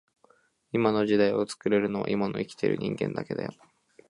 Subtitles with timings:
[0.73, 3.51] 今の時代を作れるのは今を生きている人間だけだよ